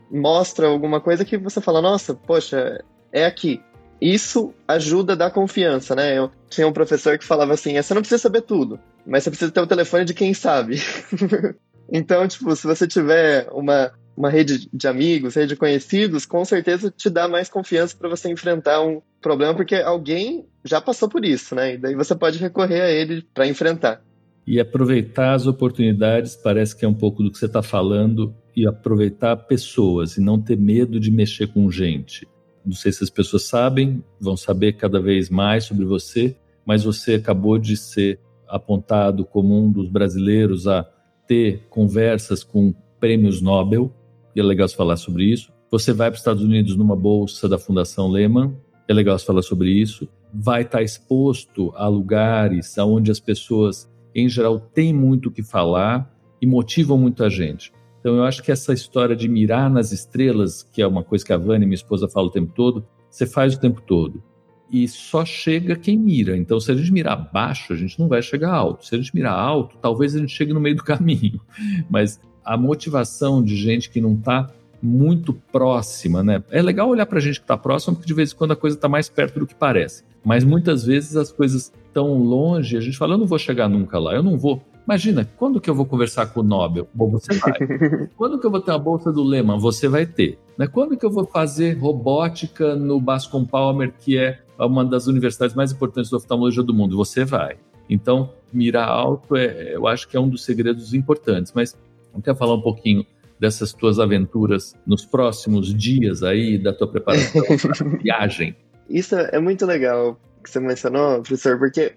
mostra 0.09 0.69
alguma 0.69 1.01
coisa 1.01 1.25
que 1.25 1.37
você 1.37 1.61
fala, 1.61 1.83
nossa, 1.83 2.15
poxa, 2.15 2.85
é 3.13 3.27
aqui. 3.27 3.61
Isso 4.01 4.55
ajuda 4.69 5.15
a 5.15 5.17
dar 5.17 5.33
confiança, 5.33 5.97
né? 5.97 6.17
Eu 6.17 6.31
tinha 6.49 6.69
um 6.69 6.73
professor 6.73 7.19
que 7.19 7.25
falava 7.25 7.55
assim: 7.55 7.83
você 7.83 7.93
não 7.95 8.01
precisa 8.01 8.23
saber 8.23 8.43
tudo, 8.43 8.79
mas 9.05 9.25
você 9.25 9.31
precisa 9.31 9.51
ter 9.51 9.61
o 9.61 9.67
telefone 9.67 10.05
de 10.05 10.15
quem 10.15 10.33
sabe. 10.33 10.81
então, 11.91 12.27
tipo, 12.27 12.55
se 12.55 12.67
você 12.67 12.87
tiver 12.87 13.49
uma 13.53 13.93
uma 14.17 14.31
rede 14.31 14.69
de 14.73 14.89
amigos, 14.89 15.37
rede 15.37 15.51
de 15.51 15.57
conhecidos, 15.57 16.27
com 16.27 16.45
certeza 16.45 16.91
te 16.91 17.09
dá 17.09 17.29
mais 17.29 17.49
confiança 17.49 17.97
para 17.97 18.09
você 18.09 18.29
enfrentar 18.29 18.83
um 18.83 19.01
problema, 19.23 19.55
porque 19.55 19.77
alguém 19.77 20.45
já 20.65 20.81
passou 20.81 21.09
por 21.09 21.25
isso, 21.25 21.55
né? 21.55 21.75
E 21.75 21.79
daí 21.79 21.95
você 21.95 22.17
pode 22.17 22.37
recorrer 22.37 22.81
a 22.81 22.91
ele 22.91 23.25
para 23.33 23.47
enfrentar. 23.47 24.03
E 24.45 24.59
aproveitar 24.59 25.35
as 25.35 25.47
oportunidades 25.47 26.35
parece 26.35 26.75
que 26.75 26.85
é 26.85 26.89
um 26.89 26.95
pouco 26.95 27.23
do 27.23 27.31
que 27.31 27.39
você 27.39 27.47
está 27.47 27.63
falando, 27.63 28.35
e 28.57 28.67
aproveitar 28.67 29.37
pessoas 29.37 30.17
e 30.17 30.21
não 30.21 30.43
ter 30.43 30.59
medo 30.59 30.99
de 30.99 31.13
mexer 31.13 31.47
com 31.47 31.71
gente. 31.71 32.27
Não 32.67 32.73
sei 32.73 32.91
se 32.91 33.05
as 33.05 33.11
pessoas 33.11 33.45
sabem, 33.45 34.03
vão 34.21 34.37
saber 34.37 34.73
cada 34.73 35.01
vez 35.01 35.31
mais 35.31 35.63
sobre 35.63 35.85
você, 35.85 36.37
mas 36.67 36.83
você 36.83 37.15
acabou 37.15 37.57
de 37.57 37.77
ser 37.77 38.19
apontado 38.49 39.25
como 39.25 39.57
um 39.57 39.71
dos 39.71 39.89
brasileiros 39.89 40.67
a 40.67 40.85
ter 41.29 41.63
conversas 41.71 42.43
com 42.43 42.75
prêmios 42.99 43.41
Nobel 43.41 43.93
é 44.41 44.43
legal 44.43 44.69
falar 44.69 44.97
sobre 44.97 45.25
isso. 45.25 45.53
Você 45.71 45.93
vai 45.93 46.11
para 46.11 46.15
os 46.15 46.21
Estados 46.21 46.43
Unidos 46.43 46.77
numa 46.77 46.97
bolsa 46.97 47.49
da 47.49 47.59
Fundação 47.59 48.09
Lehman, 48.09 48.57
é 48.87 48.95
legal 48.95 49.19
falar 49.19 49.43
sobre 49.43 49.71
isso. 49.71 50.09
Vai 50.33 50.63
estar 50.63 50.83
exposto 50.83 51.73
a 51.75 51.89
lugares 51.89 52.77
onde 52.79 53.11
as 53.11 53.21
pessoas, 53.21 53.91
em 54.15 54.29
geral, 54.29 54.59
têm 54.59 54.93
muito 54.93 55.29
o 55.29 55.33
que 55.33 55.43
falar 55.43 56.11
e 56.41 56.47
motivam 56.47 56.97
muita 56.97 57.29
gente. 57.29 57.73
Então, 58.01 58.17
eu 58.17 58.25
acho 58.25 58.43
que 58.43 58.53
essa 58.53 58.73
história 58.73 59.17
de 59.17 59.29
mirar 59.29 59.69
nas 59.69 59.93
estrelas, 59.93 60.63
que 60.63 60.81
é 60.81 60.87
uma 60.87 61.03
coisa 61.03 61.25
que 61.25 61.33
a 61.33 61.37
Vânia, 61.37 61.67
minha 61.67 61.75
esposa, 61.75 62.09
fala 62.09 62.29
o 62.29 62.31
tempo 62.31 62.53
todo, 62.55 62.87
você 63.11 63.27
faz 63.27 63.55
o 63.55 63.61
tempo 63.61 63.81
todo. 63.83 64.23
E 64.71 64.87
só 64.87 65.25
chega 65.25 65.77
quem 65.77 65.99
mira. 65.99 66.37
Então, 66.37 66.61
se 66.61 66.71
a 66.71 66.75
gente 66.75 66.93
mirar 66.93 67.17
baixo, 67.17 67.73
a 67.73 67.77
gente 67.77 67.99
não 67.99 68.07
vai 68.07 68.21
chegar 68.21 68.53
alto. 68.53 68.87
Se 68.87 68.95
a 68.95 68.99
gente 68.99 69.15
mirar 69.15 69.33
alto, 69.33 69.77
talvez 69.81 70.15
a 70.15 70.19
gente 70.19 70.33
chegue 70.33 70.53
no 70.53 70.61
meio 70.61 70.77
do 70.77 70.85
caminho. 70.85 71.41
Mas 71.89 72.21
a 72.45 72.57
motivação 72.57 73.43
de 73.43 73.57
gente 73.57 73.91
que 73.91 74.01
não 74.01 74.15
está 74.15 74.51
muito 74.83 75.33
próxima, 75.33 76.23
né? 76.23 76.43
É 76.51 76.63
legal 76.63 76.89
olhar 76.89 77.07
para 77.07 77.21
gente 77.21 77.41
que 77.41 77.45
está 77.45 77.57
próxima, 77.57 77.95
porque 77.95 78.07
de 78.07 78.15
vez 78.15 78.33
em 78.33 78.37
quando 78.37 78.53
a 78.53 78.57
coisa 78.57 78.77
está 78.77 78.89
mais 78.89 79.09
perto 79.09 79.41
do 79.41 79.47
que 79.47 79.55
parece. 79.55 80.05
Mas 80.25 80.45
muitas 80.45 80.85
vezes 80.85 81.17
as 81.17 81.33
coisas 81.33 81.73
estão 81.87 82.19
longe, 82.19 82.77
a 82.77 82.81
gente 82.81 82.97
fala, 82.97 83.15
eu 83.15 83.19
não 83.19 83.27
vou 83.27 83.39
chegar 83.39 83.69
nunca 83.69 83.99
lá, 83.99 84.15
eu 84.15 84.23
não 84.23 84.39
vou. 84.39 84.63
Imagina, 84.87 85.29
quando 85.37 85.61
que 85.61 85.69
eu 85.69 85.75
vou 85.75 85.85
conversar 85.85 86.27
com 86.27 86.41
o 86.41 86.43
Nobel? 86.43 86.89
Bom, 86.95 87.11
você 87.11 87.35
vai. 87.35 87.53
quando 88.17 88.39
que 88.39 88.47
eu 88.47 88.51
vou 88.51 88.61
ter 88.61 88.73
a 88.73 88.79
bolsa 88.79 89.13
do 89.13 89.23
Lehman? 89.23 89.59
Você 89.59 89.89
vai 89.89 90.07
ter. 90.07 90.39
Né? 90.57 90.67
Quando 90.67 90.97
que 90.97 91.05
eu 91.05 91.11
vou 91.11 91.27
fazer 91.27 91.77
robótica 91.79 92.75
no 92.75 93.01
Bascom 93.01 93.45
Palmer, 93.45 93.93
que 93.99 94.17
é 94.17 94.41
uma 94.67 94.85
das 94.85 95.07
universidades 95.07 95.55
mais 95.55 95.73
importantes 95.73 96.11
da 96.11 96.17
oftalmologia 96.17 96.63
do 96.63 96.75
mundo? 96.75 96.97
Você 96.97 97.25
vai. 97.25 97.57
Então, 97.89 98.31
mirar 98.53 98.89
alto, 98.89 99.37
é, 99.37 99.75
eu 99.75 99.87
acho 99.87 100.09
que 100.09 100.17
é 100.17 100.21
um 100.21 100.29
dos 100.29 100.45
segredos 100.45 100.93
importantes. 100.93 101.53
Mas 101.55 101.77
Quer 102.23 102.37
falar 102.37 102.55
um 102.55 102.61
pouquinho 102.61 103.07
dessas 103.39 103.73
tuas 103.73 103.99
aventuras 103.99 104.75
nos 104.87 105.05
próximos 105.05 105.73
dias 105.73 106.23
aí, 106.23 106.59
da 106.59 106.73
tua 106.73 106.89
preparação 106.89 107.43
viagem? 108.03 108.57
Isso 108.89 109.15
é 109.15 109.39
muito 109.39 109.65
legal 109.65 110.19
que 110.43 110.51
você 110.51 110.59
mencionou, 110.59 111.21
professor, 111.23 111.59
porque 111.59 111.93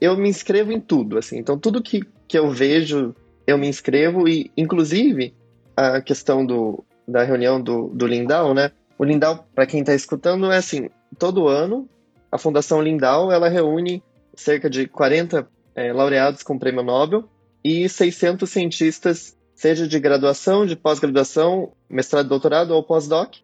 eu 0.00 0.16
me 0.16 0.28
inscrevo 0.28 0.72
em 0.72 0.80
tudo, 0.80 1.18
assim. 1.18 1.38
Então, 1.38 1.58
tudo 1.58 1.82
que, 1.82 2.02
que 2.26 2.38
eu 2.38 2.50
vejo, 2.50 3.14
eu 3.46 3.58
me 3.58 3.68
inscrevo 3.68 4.28
e, 4.28 4.50
inclusive, 4.56 5.34
a 5.76 6.00
questão 6.00 6.46
do, 6.46 6.84
da 7.06 7.24
reunião 7.24 7.60
do, 7.60 7.88
do 7.88 8.06
Lindau, 8.06 8.54
né? 8.54 8.70
O 8.98 9.04
Lindau, 9.04 9.46
para 9.54 9.66
quem 9.66 9.80
está 9.80 9.94
escutando, 9.94 10.50
é 10.50 10.56
assim: 10.56 10.88
todo 11.18 11.48
ano 11.48 11.88
a 12.30 12.38
Fundação 12.38 12.80
Lindau 12.80 13.32
ela 13.32 13.48
reúne 13.48 14.02
cerca 14.34 14.70
de 14.70 14.86
40 14.86 15.48
é, 15.74 15.92
laureados 15.92 16.42
com 16.42 16.58
prêmio 16.58 16.82
Nobel 16.82 17.28
e 17.62 17.88
600 17.88 18.48
cientistas, 18.48 19.36
seja 19.54 19.86
de 19.86 19.98
graduação, 19.98 20.64
de 20.64 20.76
pós-graduação, 20.76 21.72
mestrado, 21.88 22.28
doutorado 22.28 22.70
ou 22.70 22.82
pós-doc, 22.82 23.36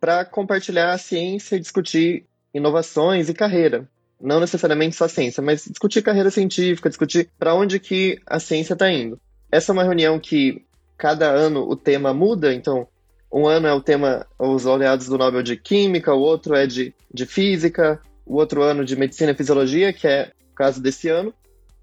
para 0.00 0.24
compartilhar 0.24 0.92
a 0.92 0.98
ciência 0.98 1.56
e 1.56 1.60
discutir 1.60 2.26
inovações 2.52 3.28
e 3.28 3.34
carreira. 3.34 3.88
Não 4.20 4.38
necessariamente 4.38 4.94
só 4.94 5.08
ciência, 5.08 5.42
mas 5.42 5.64
discutir 5.64 6.02
carreira 6.02 6.30
científica, 6.30 6.88
discutir 6.88 7.30
para 7.38 7.54
onde 7.54 7.80
que 7.80 8.20
a 8.26 8.38
ciência 8.38 8.74
está 8.74 8.90
indo. 8.90 9.18
Essa 9.50 9.72
é 9.72 9.74
uma 9.74 9.82
reunião 9.82 10.20
que 10.20 10.64
cada 10.96 11.28
ano 11.30 11.68
o 11.68 11.74
tema 11.74 12.14
muda, 12.14 12.54
então 12.54 12.86
um 13.34 13.48
ano 13.48 13.66
é 13.66 13.74
o 13.74 13.80
tema 13.80 14.24
os 14.38 14.62
laureados 14.62 15.08
do 15.08 15.18
Nobel 15.18 15.42
de 15.42 15.56
Química, 15.56 16.14
o 16.14 16.20
outro 16.20 16.54
é 16.54 16.68
de, 16.68 16.94
de 17.12 17.26
Física, 17.26 18.00
o 18.24 18.36
outro 18.36 18.62
ano 18.62 18.84
de 18.84 18.94
Medicina 18.94 19.32
e 19.32 19.34
Fisiologia, 19.34 19.92
que 19.92 20.06
é 20.06 20.30
o 20.52 20.54
caso 20.54 20.80
desse 20.80 21.08
ano. 21.08 21.34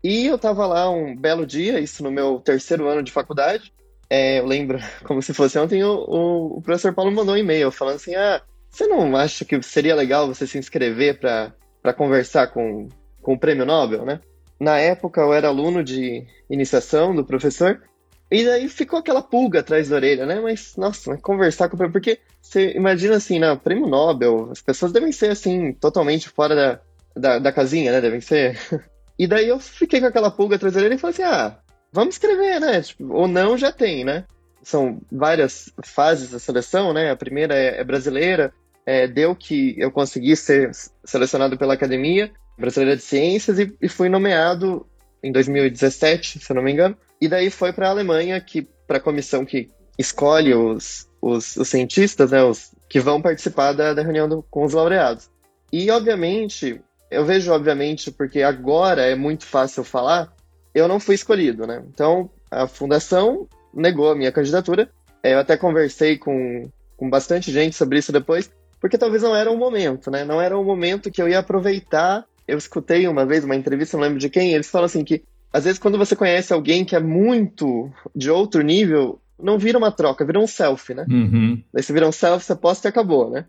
E 0.01 0.25
eu 0.25 0.35
estava 0.35 0.65
lá 0.65 0.89
um 0.89 1.13
belo 1.13 1.45
dia, 1.45 1.79
isso 1.79 2.01
no 2.03 2.09
meu 2.09 2.39
terceiro 2.39 2.87
ano 2.87 3.03
de 3.03 3.11
faculdade. 3.11 3.73
É, 4.09 4.39
eu 4.39 4.45
lembro, 4.45 4.79
como 5.03 5.21
se 5.21 5.33
fosse 5.33 5.59
ontem, 5.59 5.83
o, 5.83 6.05
o, 6.07 6.57
o 6.57 6.61
professor 6.61 6.93
Paulo 6.93 7.11
mandou 7.11 7.35
um 7.35 7.37
e-mail 7.37 7.69
falando 7.69 7.95
assim: 7.95 8.15
ah, 8.15 8.41
você 8.69 8.87
não 8.87 9.13
acha 9.17 9.43
que 9.43 9.61
seria 9.61 9.93
legal 9.93 10.27
você 10.27 10.47
se 10.47 10.57
inscrever 10.57 11.19
para 11.19 11.93
conversar 11.93 12.47
com, 12.47 12.87
com 13.21 13.33
o 13.33 13.39
prêmio 13.39 13.65
Nobel, 13.65 14.05
né? 14.05 14.21
Na 14.57 14.79
época 14.79 15.19
eu 15.19 15.33
era 15.33 15.49
aluno 15.49 15.83
de 15.83 16.25
iniciação 16.49 17.13
do 17.13 17.25
professor, 17.25 17.81
e 18.31 18.45
daí 18.45 18.69
ficou 18.69 18.99
aquela 18.99 19.21
pulga 19.21 19.59
atrás 19.59 19.89
da 19.89 19.97
orelha, 19.97 20.25
né? 20.25 20.39
Mas, 20.39 20.75
nossa, 20.77 21.17
conversar 21.17 21.67
com 21.67 21.75
o 21.75 21.77
prêmio, 21.77 21.93
porque 21.93 22.19
você 22.41 22.71
imagina 22.71 23.17
assim, 23.17 23.39
né? 23.39 23.55
Prêmio 23.55 23.87
Nobel, 23.87 24.49
as 24.51 24.61
pessoas 24.61 24.91
devem 24.91 25.11
ser 25.11 25.31
assim, 25.31 25.73
totalmente 25.73 26.29
fora 26.29 26.55
da, 26.55 26.79
da, 27.15 27.39
da 27.39 27.51
casinha, 27.51 27.91
né? 27.91 27.99
Devem 27.99 28.21
ser 28.21 28.57
E 29.21 29.27
daí 29.27 29.49
eu 29.49 29.59
fiquei 29.59 29.99
com 29.99 30.07
aquela 30.07 30.31
pulga 30.31 30.55
atrás 30.55 30.73
dele 30.73 30.95
e 30.95 30.97
falei 30.97 31.13
assim: 31.13 31.21
ah, 31.21 31.55
vamos 31.91 32.15
escrever, 32.15 32.59
né? 32.59 32.81
Tipo, 32.81 33.13
ou 33.13 33.27
não, 33.27 33.55
já 33.55 33.71
tem, 33.71 34.03
né? 34.03 34.25
São 34.63 34.99
várias 35.11 35.71
fases 35.83 36.31
da 36.31 36.39
seleção, 36.39 36.91
né? 36.91 37.11
A 37.11 37.15
primeira 37.15 37.53
é, 37.53 37.81
é 37.81 37.83
brasileira, 37.83 38.51
é, 38.83 39.07
deu 39.07 39.35
que 39.35 39.75
eu 39.77 39.91
consegui 39.91 40.35
ser 40.35 40.71
selecionado 41.05 41.55
pela 41.55 41.75
Academia 41.75 42.31
Brasileira 42.57 42.95
de 42.95 43.03
Ciências 43.03 43.59
e, 43.59 43.71
e 43.79 43.87
fui 43.87 44.09
nomeado 44.09 44.87
em 45.23 45.31
2017, 45.31 46.39
se 46.39 46.51
eu 46.51 46.55
não 46.55 46.63
me 46.63 46.71
engano. 46.71 46.97
E 47.19 47.27
daí 47.27 47.49
foi 47.49 47.71
para 47.71 47.87
a 47.87 47.91
Alemanha, 47.91 48.39
que 48.41 48.67
para 48.87 48.97
a 48.97 49.01
comissão 49.01 49.45
que 49.45 49.69
escolhe 49.97 50.53
os, 50.53 51.07
os, 51.21 51.55
os, 51.55 51.69
cientistas, 51.69 52.31
né, 52.31 52.43
os 52.43 52.71
que 52.89 52.99
vão 52.99 53.21
participar 53.21 53.73
da, 53.73 53.93
da 53.93 54.01
reunião 54.01 54.27
do, 54.27 54.43
com 54.49 54.63
os 54.65 54.73
laureados. 54.73 55.29
E, 55.71 55.89
obviamente, 55.91 56.81
eu 57.09 57.23
vejo, 57.25 57.51
obviamente, 57.51 58.11
porque 58.11 58.41
agora 58.41 59.03
é 59.03 59.15
muito 59.15 59.45
fácil 59.45 59.83
falar, 59.83 60.33
eu 60.73 60.87
não 60.87 60.99
fui 60.99 61.15
escolhido, 61.15 61.67
né? 61.67 61.83
Então, 61.87 62.29
a 62.49 62.67
fundação 62.67 63.47
negou 63.73 64.11
a 64.11 64.15
minha 64.15 64.31
candidatura. 64.31 64.89
Eu 65.23 65.39
até 65.39 65.55
conversei 65.55 66.17
com, 66.17 66.69
com 66.97 67.09
bastante 67.09 67.51
gente 67.51 67.75
sobre 67.75 67.99
isso 67.99 68.11
depois, 68.11 68.51
porque 68.79 68.97
talvez 68.97 69.23
não 69.23 69.35
era 69.35 69.51
o 69.51 69.57
momento, 69.57 70.09
né? 70.09 70.25
Não 70.25 70.41
era 70.41 70.57
o 70.57 70.63
momento 70.63 71.11
que 71.11 71.21
eu 71.21 71.29
ia 71.29 71.39
aproveitar. 71.39 72.25
Eu 72.47 72.57
escutei 72.57 73.07
uma 73.07 73.25
vez 73.25 73.43
uma 73.43 73.55
entrevista, 73.55 73.97
não 73.97 74.03
lembro 74.03 74.19
de 74.19 74.29
quem, 74.29 74.53
eles 74.53 74.69
falam 74.69 74.85
assim 74.85 75.03
que 75.03 75.23
às 75.53 75.65
vezes 75.65 75.79
quando 75.79 75.97
você 75.97 76.15
conhece 76.15 76.53
alguém 76.53 76.85
que 76.85 76.95
é 76.95 76.99
muito 76.99 77.91
de 78.15 78.31
outro 78.31 78.61
nível, 78.61 79.19
não 79.39 79.57
vira 79.57 79.77
uma 79.77 79.91
troca, 79.91 80.25
vira 80.25 80.39
um 80.39 80.47
selfie, 80.47 80.93
né? 80.93 81.05
Uhum. 81.09 81.61
Daí 81.73 81.83
você 81.83 81.91
vira 81.91 82.07
um 82.07 82.11
selfie, 82.11 82.45
você 82.45 82.55
posta 82.55 82.87
e 82.87 82.89
acabou, 82.89 83.29
né? 83.29 83.45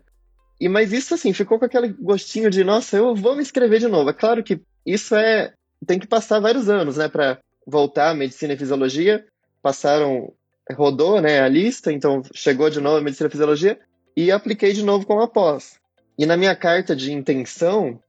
E 0.59 0.67
mas 0.67 0.91
isso 0.91 1.13
assim, 1.13 1.33
ficou 1.33 1.59
com 1.59 1.65
aquele 1.65 1.89
gostinho 1.89 2.49
de, 2.49 2.63
nossa, 2.63 2.97
eu 2.97 3.15
vou 3.15 3.35
me 3.35 3.41
inscrever 3.41 3.79
de 3.79 3.87
novo. 3.87 4.09
É 4.09 4.13
claro 4.13 4.43
que 4.43 4.61
isso 4.85 5.15
é 5.15 5.53
tem 5.85 5.99
que 5.99 6.07
passar 6.07 6.39
vários 6.39 6.69
anos, 6.69 6.97
né, 6.97 7.09
para 7.09 7.39
voltar 7.67 8.11
à 8.11 8.13
medicina 8.13 8.53
e 8.53 8.57
fisiologia. 8.57 9.25
Passaram 9.61 10.31
rodou, 10.71 11.19
né, 11.19 11.41
a 11.41 11.47
lista, 11.47 11.91
então 11.91 12.21
chegou 12.33 12.69
de 12.69 12.79
novo 12.79 12.97
a 12.97 13.01
medicina 13.01 13.27
e 13.27 13.31
fisiologia 13.31 13.79
e 14.15 14.31
apliquei 14.31 14.71
de 14.71 14.83
novo 14.83 15.05
com 15.05 15.19
a 15.19 15.27
pós. 15.27 15.77
E 16.17 16.25
na 16.25 16.37
minha 16.37 16.55
carta 16.55 16.95
de 16.95 17.11
intenção, 17.11 17.99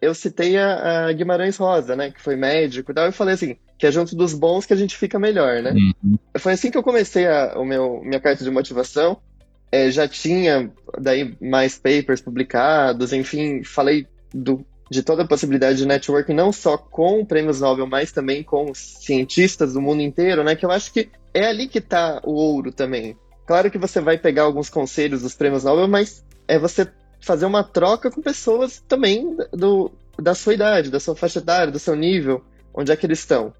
eu 0.00 0.14
citei 0.14 0.56
a, 0.58 1.06
a, 1.06 1.12
Guimarães 1.12 1.56
Rosa, 1.56 1.96
né, 1.96 2.10
que 2.10 2.20
foi 2.20 2.36
médico 2.36 2.90
e 2.90 2.94
tal, 2.94 3.08
e 3.08 3.12
falei 3.12 3.34
assim, 3.34 3.56
que 3.78 3.86
é 3.86 3.92
junto 3.92 4.14
dos 4.14 4.34
bons 4.34 4.66
que 4.66 4.72
a 4.72 4.76
gente 4.76 4.96
fica 4.96 5.18
melhor, 5.18 5.62
né? 5.62 5.72
Uhum. 5.72 6.18
Foi 6.38 6.52
assim 6.52 6.70
que 6.70 6.78
eu 6.78 6.82
comecei 6.82 7.26
a 7.26 7.58
o 7.58 7.64
meu, 7.64 8.00
minha 8.02 8.20
carta 8.20 8.44
de 8.44 8.50
motivação 8.50 9.18
é, 9.70 9.90
já 9.90 10.06
tinha 10.06 10.70
daí 10.98 11.36
mais 11.40 11.78
papers 11.78 12.20
publicados, 12.20 13.12
enfim, 13.12 13.62
falei 13.64 14.06
do, 14.32 14.64
de 14.90 15.02
toda 15.02 15.22
a 15.22 15.28
possibilidade 15.28 15.78
de 15.78 15.86
networking, 15.86 16.34
não 16.34 16.52
só 16.52 16.76
com 16.76 17.24
prêmios 17.24 17.60
Nobel, 17.60 17.86
mas 17.86 18.12
também 18.12 18.42
com 18.42 18.72
cientistas 18.74 19.72
do 19.72 19.80
mundo 19.80 20.02
inteiro, 20.02 20.44
né? 20.44 20.54
Que 20.54 20.64
eu 20.64 20.70
acho 20.70 20.92
que 20.92 21.10
é 21.34 21.46
ali 21.46 21.68
que 21.68 21.78
está 21.78 22.20
o 22.24 22.32
ouro 22.32 22.72
também. 22.72 23.16
Claro 23.46 23.70
que 23.70 23.78
você 23.78 24.00
vai 24.00 24.18
pegar 24.18 24.42
alguns 24.42 24.68
conselhos 24.68 25.22
dos 25.22 25.34
prêmios 25.34 25.64
Nobel, 25.64 25.88
mas 25.88 26.24
é 26.48 26.58
você 26.58 26.88
fazer 27.20 27.46
uma 27.46 27.64
troca 27.64 28.10
com 28.10 28.20
pessoas 28.20 28.82
também 28.86 29.36
do, 29.52 29.90
da 30.18 30.34
sua 30.34 30.54
idade, 30.54 30.90
da 30.90 31.00
sua 31.00 31.16
faixa 31.16 31.38
etária, 31.38 31.72
do 31.72 31.78
seu 31.78 31.94
nível, 31.94 32.44
onde 32.74 32.92
é 32.92 32.96
que 32.96 33.06
eles 33.06 33.20
estão. 33.20 33.52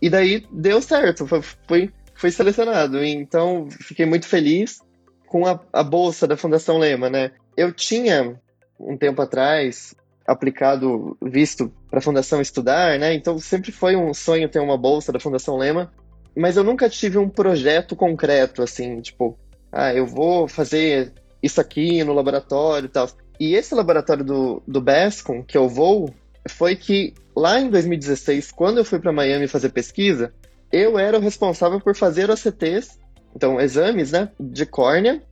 E 0.00 0.08
daí 0.08 0.46
deu 0.50 0.80
certo, 0.80 1.26
fui, 1.66 1.92
fui 2.14 2.30
selecionado. 2.30 3.02
Então 3.04 3.68
fiquei 3.70 4.06
muito 4.06 4.26
feliz 4.26 4.80
com 5.26 5.46
a, 5.46 5.60
a 5.72 5.82
bolsa 5.82 6.26
da 6.26 6.36
Fundação 6.36 6.78
Lema, 6.78 7.10
né? 7.10 7.32
Eu 7.56 7.72
tinha, 7.72 8.40
um 8.78 8.96
tempo 8.96 9.20
atrás, 9.20 9.94
aplicado 10.26 11.16
visto 11.22 11.72
para 11.88 11.98
a 11.98 12.02
Fundação 12.02 12.40
estudar, 12.40 12.98
né? 12.98 13.14
Então 13.14 13.38
sempre 13.38 13.72
foi 13.72 13.96
um 13.96 14.14
sonho 14.14 14.48
ter 14.48 14.60
uma 14.60 14.78
bolsa 14.78 15.12
da 15.12 15.20
Fundação 15.20 15.56
Lema, 15.56 15.92
mas 16.36 16.56
eu 16.56 16.64
nunca 16.64 16.88
tive 16.88 17.18
um 17.18 17.28
projeto 17.28 17.94
concreto, 17.96 18.62
assim, 18.62 19.00
tipo, 19.00 19.38
ah, 19.72 19.92
eu 19.92 20.06
vou 20.06 20.48
fazer 20.48 21.12
isso 21.42 21.60
aqui 21.60 22.02
no 22.04 22.12
laboratório 22.12 22.86
e 22.86 22.90
tal. 22.90 23.08
E 23.38 23.54
esse 23.54 23.74
laboratório 23.74 24.24
do, 24.24 24.62
do 24.66 24.80
BESCOM, 24.80 25.42
que 25.42 25.56
eu 25.56 25.68
vou, 25.68 26.12
foi 26.48 26.76
que 26.76 27.14
lá 27.34 27.58
em 27.60 27.70
2016, 27.70 28.52
quando 28.52 28.78
eu 28.78 28.84
fui 28.84 28.98
para 28.98 29.12
Miami 29.12 29.46
fazer 29.46 29.70
pesquisa, 29.70 30.32
eu 30.70 30.98
era 30.98 31.18
o 31.18 31.20
responsável 31.20 31.80
por 31.80 31.96
fazer 31.96 32.30
OCTs 32.30 32.98
então, 33.34 33.60
exames, 33.60 34.12
né, 34.12 34.30
de 34.38 34.66
córnea 34.66 35.22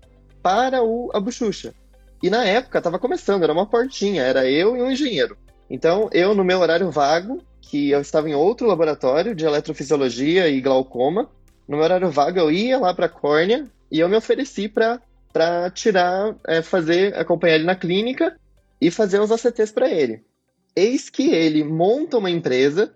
para 0.43 0.83
o, 0.83 1.11
a 1.13 1.21
bochucha. 1.21 1.75
E 2.23 2.31
na 2.31 2.45
época 2.45 2.79
estava 2.79 2.99
começando, 2.99 3.43
era 3.43 3.53
uma 3.53 3.67
portinha, 3.67 4.23
era 4.23 4.49
eu 4.49 4.77
e 4.77 4.83
um 4.83 4.91
engenheiro. 4.91 5.37
Então, 5.71 6.09
eu 6.13 6.35
no 6.35 6.45
meu 6.45 6.61
horário 6.61 6.91
vago, 6.91 7.43
que 7.61 7.91
eu 7.91 8.01
estava 8.01 8.29
em 8.29 8.35
outro 8.35 8.67
laboratório 8.67 9.35
de 9.35 9.45
eletrofisiologia 9.45 10.49
e 10.49 10.61
glaucoma, 10.61 11.29
no 11.69 11.77
meu 11.77 11.85
horário 11.85 12.11
vago 12.11 12.39
eu 12.39 12.51
ia 12.51 12.79
lá 12.79 12.95
para 12.95 13.07
a 13.07 13.11
córnea 13.11 13.67
e 13.91 14.01
eu 14.01 14.09
me 14.09 14.17
ofereci 14.17 14.69
para 14.69 15.01
para 15.33 15.71
tirar, 15.71 16.35
é, 16.47 16.63
fazer, 16.63 17.15
acompanhar 17.17 17.57
ele 17.57 17.65
na 17.65 17.75
clínica 17.75 18.39
e 18.81 18.91
fazer 18.91 19.21
os 19.21 19.31
ACTs 19.31 19.73
para 19.73 19.91
ele. 19.91 20.23
Eis 20.75 21.09
que 21.11 21.31
ele 21.31 21.65
monta 21.65 22.19
uma 22.19 22.31
empresa 22.31 22.95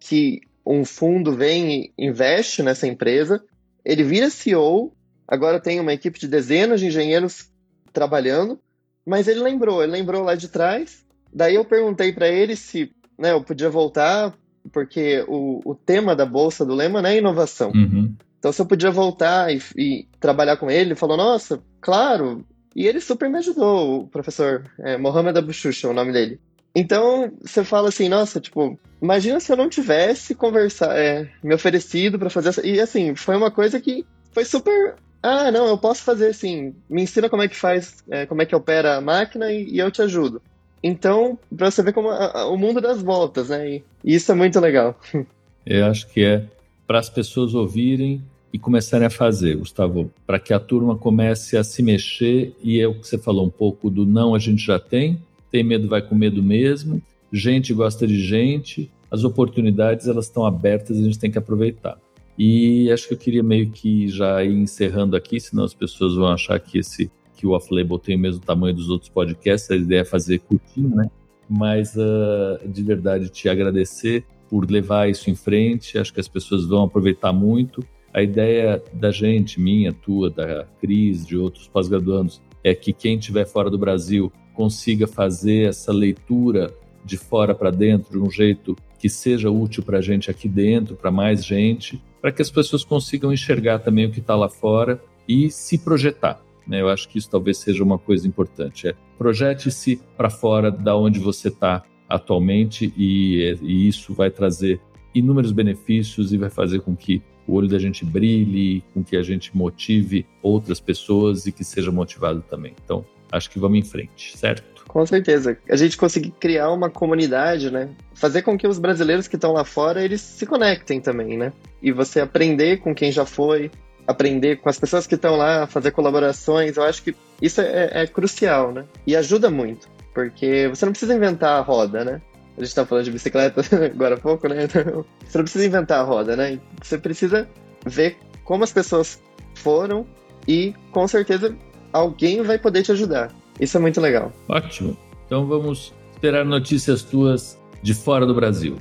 que 0.00 0.40
um 0.66 0.84
fundo 0.84 1.32
vem 1.32 1.92
e 1.98 2.06
investe 2.06 2.62
nessa 2.62 2.86
empresa 2.86 3.42
ele 3.88 4.04
vira 4.04 4.28
CEO, 4.28 4.92
agora 5.26 5.58
tem 5.58 5.80
uma 5.80 5.94
equipe 5.94 6.20
de 6.20 6.28
dezenas 6.28 6.78
de 6.78 6.88
engenheiros 6.88 7.50
trabalhando, 7.90 8.60
mas 9.04 9.26
ele 9.26 9.40
lembrou, 9.40 9.82
ele 9.82 9.92
lembrou 9.92 10.22
lá 10.22 10.34
de 10.34 10.48
trás. 10.48 11.02
Daí 11.32 11.54
eu 11.54 11.64
perguntei 11.64 12.12
para 12.12 12.28
ele 12.28 12.54
se 12.54 12.92
né, 13.18 13.32
eu 13.32 13.42
podia 13.42 13.70
voltar, 13.70 14.36
porque 14.70 15.24
o, 15.26 15.62
o 15.64 15.74
tema 15.74 16.14
da 16.14 16.26
bolsa 16.26 16.66
do 16.66 16.74
Lema 16.74 17.00
né, 17.00 17.14
é 17.14 17.18
inovação. 17.18 17.72
Uhum. 17.74 18.14
Então, 18.38 18.52
se 18.52 18.60
eu 18.60 18.66
podia 18.66 18.90
voltar 18.90 19.52
e, 19.52 19.60
e, 19.76 20.06
trabalhar 20.20 20.56
com 20.56 20.70
ele, 20.70 20.90
ele 20.90 20.94
falou: 20.94 21.16
Nossa, 21.16 21.60
claro. 21.80 22.44
E 22.74 22.86
ele 22.86 23.00
super 23.00 23.28
me 23.28 23.38
ajudou, 23.38 24.02
o 24.02 24.08
professor 24.08 24.64
é, 24.78 24.96
Mohamed 24.96 25.38
Abuchucha, 25.38 25.88
o 25.88 25.92
nome 25.92 26.12
dele. 26.12 26.38
Então, 26.74 27.32
você 27.40 27.64
fala 27.64 27.88
assim, 27.88 28.08
nossa, 28.08 28.38
tipo, 28.38 28.78
imagina 29.02 29.40
se 29.40 29.50
eu 29.50 29.56
não 29.56 29.68
tivesse 29.68 30.32
conversar, 30.32 30.96
é, 30.96 31.28
me 31.42 31.52
oferecido 31.52 32.18
para 32.20 32.30
fazer 32.30 32.50
essa. 32.50 32.64
E 32.64 32.80
assim, 32.80 33.16
foi 33.16 33.36
uma 33.36 33.50
coisa 33.50 33.80
que 33.80 34.06
foi 34.32 34.44
super. 34.44 34.94
Ah, 35.20 35.50
não, 35.50 35.66
eu 35.66 35.76
posso 35.76 36.04
fazer 36.04 36.28
assim. 36.28 36.74
Me 36.88 37.02
ensina 37.02 37.28
como 37.28 37.42
é 37.42 37.48
que 37.48 37.56
faz, 37.56 38.04
é, 38.08 38.26
como 38.26 38.42
é 38.42 38.46
que 38.46 38.54
opera 38.54 38.96
a 38.96 39.00
máquina 39.00 39.50
e, 39.50 39.70
e 39.70 39.78
eu 39.80 39.90
te 39.90 40.02
ajudo. 40.02 40.40
Então, 40.80 41.36
para 41.56 41.70
você 41.70 41.82
ver 41.82 41.92
como 41.92 42.10
a, 42.10 42.42
a, 42.42 42.48
o 42.48 42.56
mundo 42.56 42.80
das 42.80 43.02
voltas, 43.02 43.48
né? 43.48 43.68
E, 43.68 43.84
e 44.04 44.14
isso 44.14 44.30
é 44.30 44.34
muito 44.36 44.60
legal. 44.60 44.96
Eu 45.66 45.84
acho 45.84 46.06
que 46.08 46.24
é 46.24 46.44
para 46.88 46.98
as 46.98 47.10
pessoas 47.10 47.54
ouvirem 47.54 48.24
e 48.50 48.58
começarem 48.58 49.06
a 49.06 49.10
fazer, 49.10 49.56
Gustavo, 49.56 50.10
para 50.26 50.40
que 50.40 50.54
a 50.54 50.58
turma 50.58 50.96
comece 50.96 51.54
a 51.58 51.62
se 51.62 51.82
mexer 51.82 52.56
e 52.64 52.80
é 52.80 52.88
o 52.88 52.94
que 52.94 53.06
você 53.06 53.18
falou 53.18 53.44
um 53.44 53.50
pouco 53.50 53.90
do 53.90 54.06
não 54.06 54.34
a 54.34 54.38
gente 54.38 54.64
já 54.64 54.78
tem, 54.78 55.22
tem 55.50 55.62
medo 55.62 55.86
vai 55.86 56.00
com 56.00 56.14
medo 56.14 56.42
mesmo, 56.42 57.02
gente 57.30 57.74
gosta 57.74 58.06
de 58.06 58.18
gente, 58.18 58.90
as 59.10 59.22
oportunidades 59.22 60.08
elas 60.08 60.24
estão 60.24 60.46
abertas 60.46 60.96
e 60.96 61.00
a 61.02 61.04
gente 61.04 61.18
tem 61.18 61.30
que 61.30 61.36
aproveitar. 61.36 61.98
E 62.38 62.90
acho 62.90 63.06
que 63.06 63.12
eu 63.14 63.18
queria 63.18 63.42
meio 63.42 63.68
que 63.70 64.08
já 64.08 64.42
ir 64.42 64.54
encerrando 64.54 65.14
aqui, 65.14 65.38
senão 65.38 65.64
as 65.64 65.74
pessoas 65.74 66.14
vão 66.14 66.28
achar 66.28 66.58
que 66.58 66.78
esse 66.78 67.10
que 67.36 67.46
o 67.46 67.50
Off-Label 67.50 67.98
tem 68.00 68.16
o 68.16 68.18
mesmo 68.18 68.40
tamanho 68.40 68.74
dos 68.74 68.88
outros 68.88 69.08
podcasts, 69.08 69.70
a 69.70 69.76
ideia 69.76 70.00
é 70.00 70.04
fazer 70.04 70.40
curtinho, 70.40 70.96
né? 70.96 71.08
Mas 71.48 71.94
uh, 71.94 72.66
de 72.66 72.82
verdade 72.82 73.28
te 73.28 73.48
agradecer 73.48 74.24
por 74.48 74.70
levar 74.70 75.08
isso 75.08 75.30
em 75.30 75.34
frente, 75.34 75.98
acho 75.98 76.12
que 76.12 76.20
as 76.20 76.28
pessoas 76.28 76.66
vão 76.66 76.84
aproveitar 76.84 77.32
muito. 77.32 77.84
A 78.12 78.22
ideia 78.22 78.82
da 78.92 79.10
gente, 79.10 79.60
minha, 79.60 79.92
tua, 79.92 80.30
da 80.30 80.66
Cris, 80.80 81.26
de 81.26 81.36
outros 81.36 81.68
pós-graduandos, 81.68 82.40
é 82.64 82.74
que 82.74 82.92
quem 82.92 83.18
estiver 83.18 83.46
fora 83.46 83.70
do 83.70 83.78
Brasil 83.78 84.32
consiga 84.54 85.06
fazer 85.06 85.68
essa 85.68 85.92
leitura 85.92 86.74
de 87.04 87.16
fora 87.16 87.54
para 87.54 87.70
dentro 87.70 88.18
de 88.18 88.18
um 88.18 88.30
jeito 88.30 88.76
que 88.98 89.08
seja 89.08 89.50
útil 89.50 89.82
para 89.82 89.98
a 89.98 90.02
gente 90.02 90.30
aqui 90.30 90.48
dentro, 90.48 90.96
para 90.96 91.10
mais 91.10 91.44
gente, 91.44 92.02
para 92.20 92.32
que 92.32 92.42
as 92.42 92.50
pessoas 92.50 92.82
consigam 92.82 93.32
enxergar 93.32 93.78
também 93.78 94.06
o 94.06 94.10
que 94.10 94.18
está 94.18 94.34
lá 94.34 94.48
fora 94.48 95.00
e 95.28 95.50
se 95.50 95.78
projetar. 95.78 96.40
Né? 96.66 96.80
Eu 96.80 96.88
acho 96.88 97.08
que 97.08 97.18
isso 97.18 97.30
talvez 97.30 97.58
seja 97.58 97.84
uma 97.84 97.98
coisa 97.98 98.26
importante. 98.26 98.88
É 98.88 98.94
projete-se 99.16 100.00
para 100.16 100.28
fora 100.28 100.70
da 100.70 100.96
onde 100.96 101.18
você 101.18 101.48
está 101.48 101.82
atualmente 102.08 102.92
e, 102.96 103.56
e 103.60 103.88
isso 103.88 104.14
vai 104.14 104.30
trazer 104.30 104.80
inúmeros 105.14 105.52
benefícios 105.52 106.32
e 106.32 106.36
vai 106.36 106.50
fazer 106.50 106.80
com 106.80 106.94
que 106.96 107.22
o 107.46 107.54
olho 107.54 107.68
da 107.68 107.78
gente 107.78 108.04
brilhe, 108.04 108.84
com 108.92 109.02
que 109.02 109.16
a 109.16 109.22
gente 109.22 109.56
motive 109.56 110.26
outras 110.42 110.80
pessoas 110.80 111.46
e 111.46 111.52
que 111.52 111.64
seja 111.64 111.90
motivado 111.90 112.42
também. 112.42 112.74
Então, 112.84 113.04
acho 113.32 113.50
que 113.50 113.58
vamos 113.58 113.78
em 113.78 113.82
frente, 113.82 114.36
certo? 114.36 114.84
Com 114.86 115.04
certeza. 115.04 115.58
A 115.68 115.76
gente 115.76 115.96
conseguir 115.96 116.30
criar 116.32 116.70
uma 116.70 116.90
comunidade, 116.90 117.70
né? 117.70 117.90
Fazer 118.14 118.42
com 118.42 118.56
que 118.56 118.66
os 118.66 118.78
brasileiros 118.78 119.28
que 119.28 119.36
estão 119.36 119.52
lá 119.52 119.64
fora, 119.64 120.02
eles 120.02 120.20
se 120.20 120.46
conectem 120.46 121.00
também, 121.00 121.36
né? 121.36 121.52
E 121.82 121.92
você 121.92 122.20
aprender 122.20 122.78
com 122.78 122.94
quem 122.94 123.12
já 123.12 123.26
foi, 123.26 123.70
aprender 124.06 124.56
com 124.56 124.68
as 124.68 124.78
pessoas 124.78 125.06
que 125.06 125.14
estão 125.14 125.36
lá, 125.36 125.66
fazer 125.66 125.90
colaborações, 125.90 126.78
eu 126.78 126.82
acho 126.82 127.02
que 127.02 127.14
isso 127.40 127.60
é, 127.60 127.90
é 127.92 128.06
crucial, 128.06 128.72
né? 128.72 128.84
E 129.06 129.14
ajuda 129.14 129.50
muito, 129.50 129.88
porque 130.18 130.66
você 130.66 130.84
não 130.84 130.90
precisa 130.90 131.14
inventar 131.14 131.60
a 131.60 131.60
roda, 131.60 132.04
né? 132.04 132.20
A 132.56 132.64
gente 132.64 132.74
tá 132.74 132.84
falando 132.84 133.04
de 133.04 133.12
bicicleta 133.12 133.62
agora 133.86 134.16
há 134.16 134.18
pouco, 134.18 134.48
né? 134.48 134.64
Então, 134.64 135.04
você 135.24 135.38
não 135.38 135.44
precisa 135.44 135.64
inventar 135.64 136.00
a 136.00 136.02
roda, 136.02 136.34
né? 136.34 136.58
Você 136.82 136.98
precisa 136.98 137.48
ver 137.86 138.16
como 138.42 138.64
as 138.64 138.72
pessoas 138.72 139.22
foram 139.54 140.04
e 140.48 140.74
com 140.90 141.06
certeza 141.06 141.54
alguém 141.92 142.42
vai 142.42 142.58
poder 142.58 142.82
te 142.82 142.90
ajudar. 142.90 143.32
Isso 143.60 143.76
é 143.76 143.80
muito 143.80 144.00
legal. 144.00 144.32
Ótimo. 144.48 144.96
Então 145.24 145.46
vamos 145.46 145.94
esperar 146.12 146.44
notícias 146.44 147.04
tuas 147.04 147.56
de 147.80 147.94
fora 147.94 148.26
do 148.26 148.34
Brasil. 148.34 148.76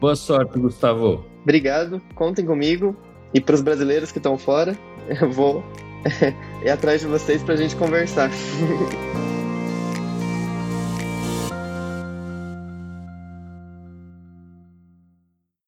Boa 0.00 0.16
sorte, 0.16 0.58
Gustavo. 0.58 1.24
Obrigado, 1.44 2.02
contem 2.16 2.44
comigo. 2.44 2.96
E 3.32 3.40
para 3.40 3.54
os 3.54 3.62
brasileiros 3.62 4.10
que 4.10 4.18
estão 4.18 4.36
fora, 4.36 4.76
eu 5.20 5.30
vou 5.30 5.62
ir 6.66 6.70
atrás 6.70 7.00
de 7.02 7.06
vocês 7.06 7.44
para 7.44 7.54
a 7.54 7.56
gente 7.56 7.76
conversar. 7.76 8.28